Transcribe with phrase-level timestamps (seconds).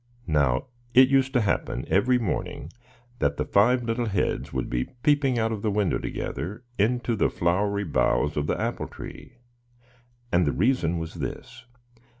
[0.25, 2.71] Now it used to happen, every morning,
[3.19, 7.29] that the five little heads would be peeping out of the window, together, into the
[7.29, 9.37] flowery boughs of the apple tree;
[10.31, 11.65] and the reason was this.